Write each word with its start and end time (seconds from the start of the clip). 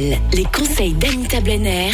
Les 0.00 0.44
conseils 0.50 0.94
d'Anita 0.94 1.42
Blenner, 1.42 1.90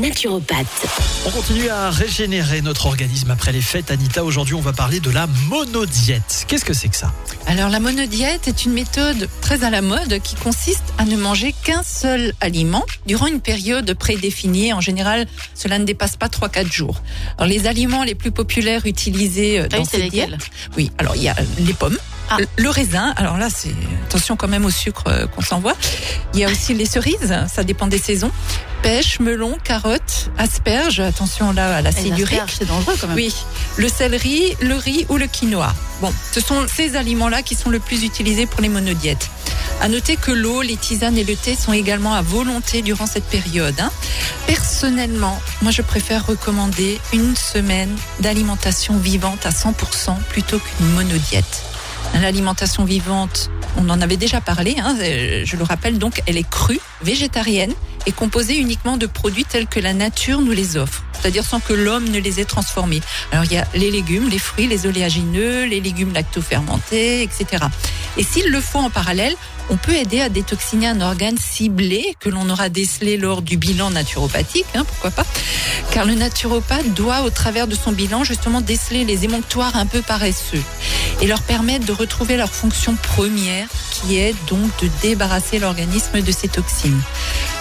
naturopathe. 0.00 0.86
On 1.26 1.30
continue 1.30 1.68
à 1.68 1.90
régénérer 1.90 2.62
notre 2.62 2.86
organisme 2.86 3.28
après 3.32 3.50
les 3.50 3.60
fêtes. 3.60 3.90
Anita, 3.90 4.22
aujourd'hui, 4.22 4.54
on 4.54 4.60
va 4.60 4.72
parler 4.72 5.00
de 5.00 5.10
la 5.10 5.26
monodiète. 5.48 6.44
Qu'est-ce 6.46 6.64
que 6.64 6.72
c'est 6.74 6.86
que 6.86 6.94
ça? 6.96 7.12
Alors 7.48 7.68
la 7.68 7.80
monodiète 7.80 8.46
est 8.46 8.64
une 8.66 8.72
méthode 8.72 9.28
très 9.40 9.64
à 9.64 9.70
la 9.70 9.82
mode 9.82 10.20
qui 10.22 10.36
consiste 10.36 10.84
à 10.98 11.04
ne 11.04 11.16
manger 11.16 11.52
qu'un 11.64 11.82
seul 11.82 12.34
aliment 12.40 12.84
durant 13.06 13.26
une 13.26 13.40
période 13.40 13.92
prédéfinie. 13.94 14.72
En 14.72 14.80
général, 14.80 15.26
cela 15.56 15.80
ne 15.80 15.84
dépasse 15.84 16.16
pas 16.16 16.28
3-4 16.28 16.70
jours. 16.70 17.02
Alors 17.36 17.48
les 17.48 17.66
aliments 17.66 18.04
les 18.04 18.14
plus 18.14 18.30
populaires 18.30 18.86
utilisés 18.86 19.58
euh, 19.58 19.64
Ah 19.72 19.76
dans 19.76 19.78
oui, 19.82 19.88
c'est 19.90 19.96
cette 19.96 20.04
lesquels? 20.12 20.28
diète, 20.36 20.50
oui, 20.76 20.92
alors 20.98 21.16
il 21.16 21.22
y 21.24 21.28
a 21.28 21.34
les 21.58 21.72
pommes. 21.74 21.98
Ah. 22.32 22.36
Le 22.58 22.68
raisin, 22.70 23.12
alors 23.16 23.38
là 23.38 23.48
c'est 23.52 23.74
attention 24.06 24.36
quand 24.36 24.46
même 24.46 24.64
au 24.64 24.70
sucre 24.70 25.02
euh, 25.08 25.26
qu'on 25.26 25.40
s'envoie. 25.40 25.74
Il 26.34 26.40
y 26.40 26.44
a 26.44 26.48
aussi 26.48 26.74
les 26.74 26.86
cerises, 26.86 27.34
ça 27.52 27.64
dépend 27.64 27.86
des 27.88 27.98
saisons. 27.98 28.30
Pêche, 28.82 29.20
melon, 29.20 29.58
carottes, 29.62 30.30
asperges, 30.38 31.00
attention 31.00 31.52
là 31.52 31.76
à 31.76 31.82
l'acide 31.82 32.18
urique. 32.18 32.40
c'est 32.56 32.66
dangereux 32.66 32.94
quand 33.00 33.08
même. 33.08 33.16
Oui, 33.16 33.34
le 33.76 33.88
céleri, 33.88 34.56
le 34.62 34.74
riz 34.76 35.04
ou 35.10 35.16
le 35.18 35.26
quinoa. 35.26 35.74
Bon, 36.00 36.10
ce 36.32 36.40
sont 36.40 36.66
ces 36.66 36.96
aliments-là 36.96 37.42
qui 37.42 37.54
sont 37.56 37.68
le 37.68 37.78
plus 37.78 38.04
utilisés 38.04 38.46
pour 38.46 38.60
les 38.62 38.68
monodiètes. 38.70 39.28
À 39.82 39.88
noter 39.88 40.16
que 40.16 40.30
l'eau, 40.30 40.62
les 40.62 40.76
tisanes 40.76 41.18
et 41.18 41.24
le 41.24 41.36
thé 41.36 41.54
sont 41.54 41.72
également 41.72 42.14
à 42.14 42.22
volonté 42.22 42.80
durant 42.80 43.06
cette 43.06 43.24
période. 43.24 43.78
hein. 43.80 43.90
Personnellement, 44.46 45.40
moi 45.62 45.72
je 45.72 45.82
préfère 45.82 46.26
recommander 46.26 47.00
une 47.12 47.36
semaine 47.36 47.94
d'alimentation 48.20 48.96
vivante 48.96 49.44
à 49.46 49.50
100% 49.50 50.16
plutôt 50.28 50.58
qu'une 50.58 50.86
monodiète. 50.92 51.62
L'alimentation 52.20 52.84
vivante, 52.84 53.50
on 53.76 53.88
en 53.88 54.00
avait 54.00 54.16
déjà 54.16 54.40
parlé, 54.40 54.76
hein, 54.78 54.96
euh, 55.00 55.42
je 55.44 55.56
le 55.56 55.64
rappelle 55.64 55.98
donc, 55.98 56.22
elle 56.26 56.36
est 56.36 56.48
crue, 56.48 56.80
végétarienne 57.02 57.72
et 58.06 58.12
composée 58.12 58.56
uniquement 58.56 58.96
de 58.96 59.06
produits 59.06 59.44
tels 59.44 59.66
que 59.66 59.80
la 59.80 59.92
nature 59.92 60.40
nous 60.40 60.52
les 60.52 60.76
offre, 60.76 61.04
c'est-à-dire 61.12 61.44
sans 61.44 61.60
que 61.60 61.72
l'homme 61.72 62.08
ne 62.08 62.18
les 62.18 62.40
ait 62.40 62.44
transformés. 62.44 63.00
Alors 63.32 63.44
il 63.44 63.52
y 63.52 63.58
a 63.58 63.66
les 63.74 63.90
légumes, 63.90 64.28
les 64.28 64.38
fruits, 64.38 64.66
les 64.66 64.86
oléagineux, 64.86 65.64
les 65.64 65.80
légumes 65.80 66.12
lactofermentés, 66.12 67.22
etc. 67.22 67.64
Et 68.16 68.22
s'il 68.22 68.50
le 68.50 68.60
faut 68.60 68.78
en 68.78 68.90
parallèle, 68.90 69.36
on 69.70 69.76
peut 69.76 69.94
aider 69.94 70.20
à 70.20 70.28
détoxiner 70.28 70.88
un 70.88 71.00
organe 71.00 71.38
ciblé 71.38 72.16
que 72.18 72.28
l'on 72.28 72.48
aura 72.50 72.68
décelé 72.68 73.16
lors 73.16 73.40
du 73.40 73.56
bilan 73.56 73.90
naturopathique, 73.90 74.66
hein, 74.74 74.84
pourquoi 74.84 75.12
pas 75.12 75.24
Car 75.92 76.06
le 76.06 76.14
naturopathe 76.14 76.92
doit, 76.92 77.22
au 77.22 77.30
travers 77.30 77.68
de 77.68 77.76
son 77.76 77.92
bilan, 77.92 78.24
justement 78.24 78.60
déceler 78.60 79.04
les 79.04 79.24
émonctoires 79.24 79.76
un 79.76 79.86
peu 79.86 80.02
paresseux 80.02 80.62
et 81.20 81.26
leur 81.26 81.42
permettre 81.42 81.86
de 81.86 81.92
retrouver 81.92 82.36
leur 82.36 82.50
fonction 82.50 82.96
première, 82.96 83.68
qui 83.90 84.16
est 84.16 84.34
donc 84.48 84.70
de 84.82 84.88
débarrasser 85.02 85.58
l'organisme 85.58 86.22
de 86.22 86.32
ces 86.32 86.48
toxines. 86.48 87.00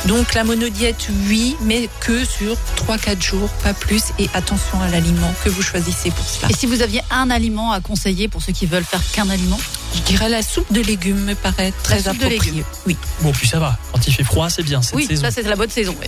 Donc 0.06 0.34
la 0.34 0.44
monodiète, 0.44 1.10
oui, 1.28 1.58
mais 1.62 1.90
que 2.00 2.24
sur 2.24 2.56
3-4 2.88 3.22
jours, 3.22 3.50
pas 3.64 3.74
plus, 3.74 4.04
et 4.18 4.30
attention 4.34 4.82
à 4.82 4.88
l'aliment 4.88 5.34
que 5.44 5.50
vous 5.50 5.62
choisissez 5.62 6.12
pour 6.12 6.26
cela. 6.26 6.50
Et 6.50 6.54
si 6.54 6.66
vous 6.66 6.82
aviez 6.82 7.02
un 7.12 7.30
aliment 7.30 7.72
à 7.72 7.82
conseiller 7.82 8.28
pour 8.28 8.42
ceux 8.42 8.54
qui 8.54 8.66
veulent 8.66 8.84
faire 8.84 9.02
qu'un 9.12 9.30
aliment? 9.30 9.60
Je 9.95 10.02
dirais 10.02 10.30
la 10.30 10.42
soupe 10.42 10.72
de 10.72 10.82
légumes 10.82 11.23
me 11.26 11.36
paraît 11.36 11.73
très 11.84 11.98
soupe 12.02 12.18
de 12.20 12.26
appropriée. 12.26 12.40
légumes. 12.52 12.64
Oui, 12.86 12.98
Bon, 13.22 13.32
puis 13.32 13.48
ça 13.48 13.59
va. 13.59 13.78
Quand 13.92 14.06
il 14.08 14.14
fait 14.14 14.23
froid, 14.23 14.50
c'est 14.50 14.64
bien 14.64 14.82
cette 14.82 14.95
Oui, 14.95 15.06
saison. 15.08 15.23
ça 15.23 15.32
c'est 15.32 15.44
la 15.44 15.56
bonne 15.56 15.70
saison. 15.70 15.95
oui. 16.00 16.08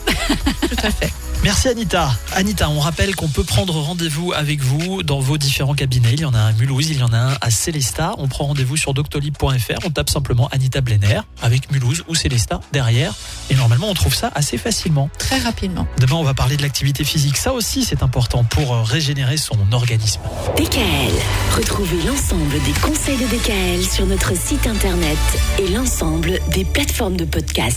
tout 0.70 0.76
à 0.84 0.92
fait. 0.92 1.12
Merci 1.44 1.70
Anita. 1.70 2.12
Anita, 2.34 2.70
on 2.70 2.80
rappelle 2.80 3.16
qu'on 3.16 3.28
peut 3.28 3.44
prendre 3.44 3.74
rendez-vous 3.80 4.32
avec 4.34 4.62
vous 4.62 5.02
dans 5.02 5.20
vos 5.20 5.40
différents 5.40 5.74
cabinets. 5.74 6.14
Il 6.14 6.20
y 6.22 6.26
en 6.26 6.36
a 6.36 6.38
un 6.40 6.48
à 6.50 6.52
Mulhouse, 6.54 6.90
il 6.92 7.00
y 7.00 7.04
en 7.04 7.12
a 7.14 7.18
un 7.18 7.38
à 7.42 7.50
Célesta. 7.50 8.14
On 8.20 8.28
prend 8.28 8.46
rendez-vous 8.46 8.78
sur 8.78 8.94
doctolib.fr. 8.94 9.80
On 9.84 9.90
tape 9.90 10.12
simplement 10.12 10.48
Anita 10.52 10.82
Blenner 10.82 11.22
avec 11.42 11.72
Mulhouse 11.72 12.04
ou 12.08 12.14
Célesta 12.14 12.60
derrière. 12.74 13.14
Et 13.50 13.56
normalement, 13.56 13.90
on 13.90 13.96
trouve 13.96 14.14
ça 14.14 14.32
assez 14.36 14.60
facilement. 14.60 15.10
Très 15.18 15.40
rapidement. 15.40 15.88
Demain, 16.00 16.16
on 16.18 16.24
va 16.24 16.36
parler 16.36 16.58
de 16.58 16.62
l'activité 16.62 17.04
physique. 17.04 17.38
Ça 17.38 17.54
aussi, 17.54 17.86
c'est 17.86 18.04
important 18.04 18.44
pour 18.44 18.76
euh, 18.76 18.84
régénérer 18.84 19.38
son 19.38 19.58
organisme. 19.72 20.20
DKL, 20.58 21.12
retrouvez 21.58 22.04
l'ensemble 22.04 22.52
des 22.66 22.80
conseils 22.82 23.18
de 23.18 23.26
DKL 23.26 23.71
sur 23.80 24.06
notre 24.06 24.36
site 24.36 24.68
internet 24.68 25.18
et 25.58 25.70
l'ensemble 25.70 26.40
des 26.54 26.66
plateformes 26.66 27.16
de 27.16 27.24
podcast. 27.24 27.70